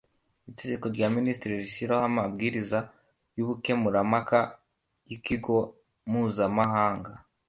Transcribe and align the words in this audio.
iteka 0.51 0.85
rya 0.95 1.07
minisitiri 1.17 1.53
rishyiraho 1.63 2.03
amabwiriza 2.11 2.79
y 3.37 3.39
ubukemurampaka 3.43 4.39
y 5.07 5.11
ikigo 5.17 5.55
mpuzamahanga 6.09 7.11